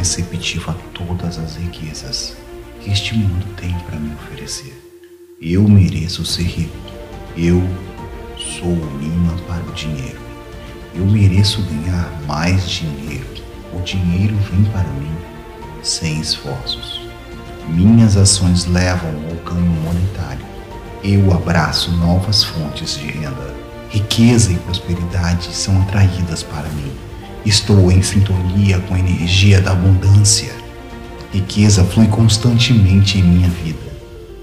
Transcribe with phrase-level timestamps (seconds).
[0.00, 2.34] receptivo a todas as riquezas
[2.80, 4.74] que este mundo tem para me oferecer.
[5.42, 6.74] Eu mereço ser rico.
[7.36, 7.62] Eu
[8.38, 10.18] sou o imã para o dinheiro.
[10.94, 13.26] Eu mereço ganhar mais dinheiro.
[13.74, 15.14] O dinheiro vem para mim
[15.82, 17.02] sem esforços.
[17.68, 20.46] Minhas ações levam ao ganho monetário.
[21.04, 23.54] Eu abraço novas fontes de renda.
[23.90, 27.09] Riqueza e prosperidade são atraídas para mim.
[27.44, 30.52] Estou em sintonia com a energia da abundância.
[31.32, 33.78] Riqueza flui constantemente em minha vida.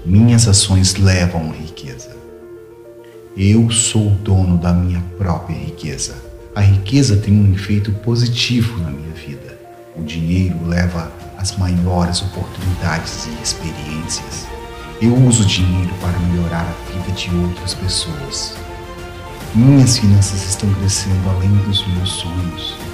[0.04, 2.16] Minhas ações levam a riqueza.
[3.36, 6.16] Eu sou o dono da minha própria riqueza.
[6.56, 9.56] A riqueza tem um efeito positivo na minha vida.
[9.94, 14.44] O dinheiro leva as maiores oportunidades e experiências.
[15.00, 18.54] Eu uso o dinheiro para melhorar a vida de outras pessoas.
[19.54, 22.87] Minhas finanças estão crescendo além dos meus sonhos.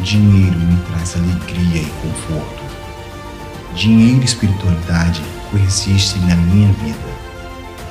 [0.00, 2.62] Dinheiro me traz alegria e conforto.
[3.74, 6.98] Dinheiro e espiritualidade coexistem na minha vida.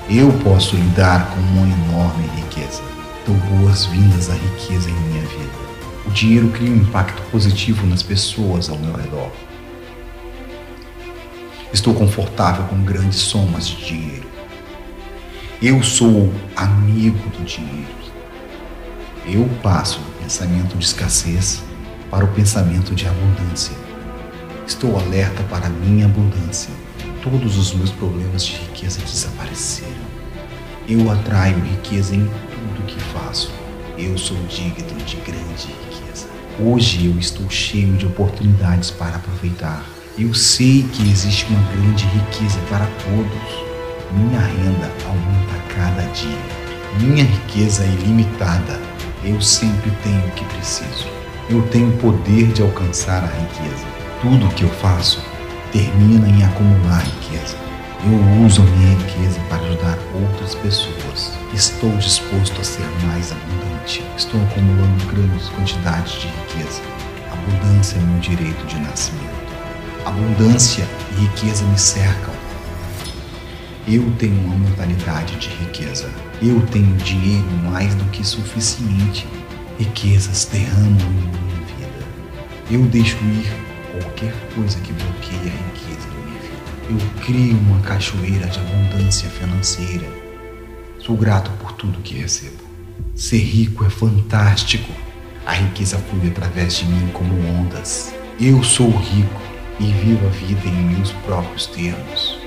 [0.10, 2.82] Eu posso lidar com uma enorme riqueza.
[3.26, 5.52] Dou boas-vindas à riqueza em minha vida.
[6.06, 9.32] O dinheiro cria um impacto positivo nas pessoas ao meu redor.
[11.72, 14.28] Estou confortável com grandes somas de dinheiro.
[15.62, 18.02] Eu sou amigo do dinheiro.
[19.26, 21.64] Eu passo do pensamento de escassez
[22.12, 23.74] para o pensamento de abundância.
[24.68, 26.70] Estou alerta para a minha abundância.
[27.24, 30.12] Todos os meus problemas de riqueza desapareceram.
[30.90, 33.50] Eu atraio riqueza em tudo que faço.
[33.98, 36.28] Eu sou digno de grande riqueza.
[36.60, 39.86] Hoje eu estou cheio de oportunidades para aproveitar.
[40.18, 43.72] Eu sei que existe uma grande riqueza para todos.
[44.12, 47.00] Minha renda aumenta a cada dia.
[47.00, 48.82] Minha riqueza é ilimitada.
[49.24, 51.21] Eu sempre tenho o que preciso.
[51.52, 53.86] Eu tenho poder de alcançar a riqueza.
[54.22, 55.22] Tudo o que eu faço
[55.74, 57.58] termina em acumular riqueza.
[58.06, 61.34] Eu uso a minha riqueza para ajudar outras pessoas.
[61.54, 64.02] Estou disposto a ser mais abundante.
[64.16, 66.82] Estou acumulando grandes quantidades de riqueza.
[67.30, 69.52] Abundância é meu direito de nascimento.
[70.06, 72.34] Abundância e riqueza me cercam.
[73.86, 76.10] Eu tenho uma mentalidade de riqueza.
[76.42, 79.28] Eu tenho dinheiro mais do que suficiente.
[79.78, 82.06] Riquezas derramam em minha vida.
[82.70, 83.52] Eu deixo ir
[83.92, 86.62] qualquer coisa que bloqueie a riqueza em minha vida.
[86.90, 90.08] Eu crio uma cachoeira de abundância financeira.
[91.00, 92.64] Sou grato por tudo que recebo.
[93.16, 94.92] Ser rico é fantástico.
[95.46, 98.14] A riqueza flui através de mim como ondas.
[98.40, 99.42] Eu sou rico
[99.80, 102.40] e vivo a vida em meus próprios termos.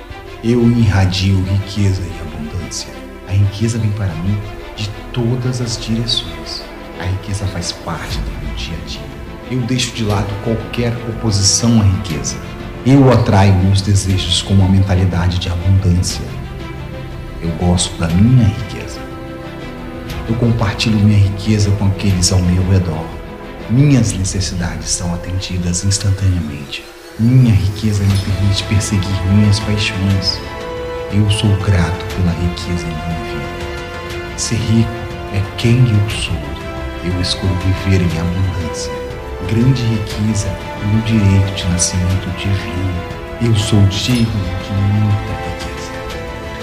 [0.43, 2.93] Eu irradio riqueza e abundância.
[3.29, 4.39] A riqueza vem para mim
[4.77, 6.63] de todas as direções.
[7.25, 9.01] Riqueza faz parte do meu dia a dia.
[9.51, 12.37] Eu deixo de lado qualquer oposição à riqueza.
[12.85, 16.21] Eu atraio meus desejos com uma mentalidade de abundância.
[17.41, 19.01] Eu gosto da minha riqueza.
[20.29, 23.07] Eu compartilho minha riqueza com aqueles ao meu redor.
[23.71, 26.85] Minhas necessidades são atendidas instantaneamente.
[27.19, 30.39] Minha riqueza me permite perseguir minhas paixões.
[31.11, 34.37] Eu sou grato pela riqueza em minha vida.
[34.37, 34.91] Ser rico
[35.33, 36.54] é quem eu sou.
[37.05, 38.91] Eu escolho viver em abundância.
[39.47, 42.95] Grande riqueza é meu direito de nascimento divino.
[43.43, 45.93] Eu sou digno de muita riqueza.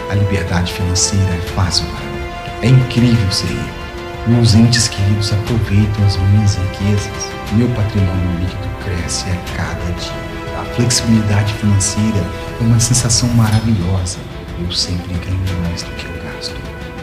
[0.10, 2.22] A liberdade financeira é fácil para mim.
[2.64, 3.82] É incrível ser rico.
[4.26, 7.30] Meus entes queridos aproveitam as minhas riquezas.
[7.52, 10.60] Meu patrimônio líquido cresce a cada dia.
[10.60, 12.26] A flexibilidade financeira
[12.60, 14.18] é uma sensação maravilhosa.
[14.60, 16.56] Eu sempre ganho mais do que eu gasto.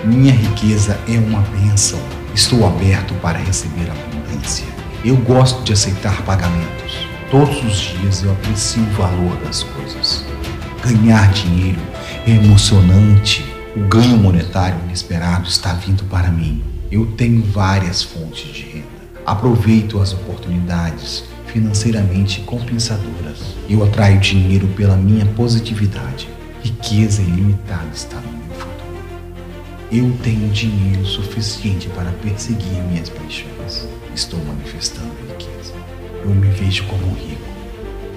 [0.05, 2.18] Minha riqueza é uma bênção.
[2.38, 4.65] Estou aberto para receber abundância.
[5.04, 7.04] Eu gosto de aceitar pagamentos.
[7.32, 10.25] Todos os dias eu aprecio o valor das coisas.
[10.81, 11.81] Ganhar dinheiro
[12.25, 13.44] é emocionante.
[13.75, 16.62] O ganho monetário inesperado está vindo para mim.
[16.93, 18.87] Eu tenho várias fontes de renda.
[19.26, 23.40] Aproveito as oportunidades financeiramente compensadoras.
[23.69, 26.29] Eu atraio dinheiro pela minha positividade.
[26.62, 28.38] Riqueza ilimitada está no.
[29.90, 33.88] Eu tenho dinheiro suficiente para perseguir minhas paixões.
[34.14, 35.73] Estou manifestando riqueza.
[36.23, 37.49] Eu me vejo como rico.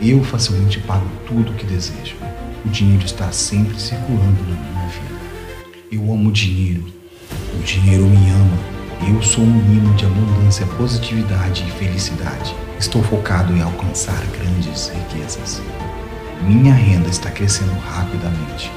[0.01, 2.18] Eu facilmente pago tudo o que desejo.
[2.65, 5.15] O dinheiro está sempre circulando na minha vida.
[5.89, 6.83] Eu amo o dinheiro.
[7.57, 8.59] O dinheiro me ama.
[9.07, 12.53] Eu sou um imã de abundância, positividade e felicidade.
[12.77, 15.62] Estou focado em alcançar grandes riquezas.
[16.41, 18.69] Minha renda está crescendo rapidamente.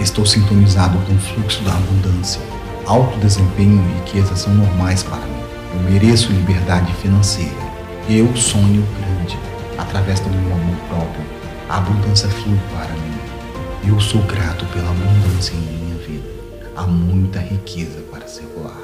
[0.00, 2.40] Estou sintonizado com o fluxo da abundância.
[2.86, 5.42] Alto desempenho e riqueza são normais para mim.
[5.74, 7.68] Eu mereço liberdade financeira.
[8.08, 9.36] Eu sonho grande.
[9.76, 11.24] através do meu amor próprio,
[11.68, 13.88] a abundância flui para mim.
[13.88, 16.28] Eu sou grato pela abundância em minha vida.
[16.76, 18.80] Há muita riqueza para circular.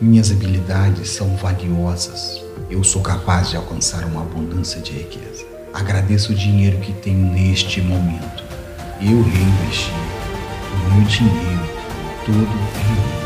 [0.00, 2.42] Minhas habilidades são valiosas.
[2.68, 5.44] Eu sou capaz de alcançar uma abundância de riqueza.
[5.72, 8.44] Agradeço o dinheiro que tenho neste momento.
[9.00, 9.92] Eu reinvesti
[10.94, 11.66] meu dinheiro
[12.24, 13.19] todo em mim.